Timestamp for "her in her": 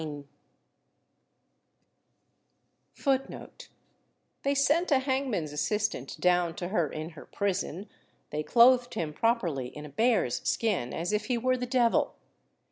6.69-7.25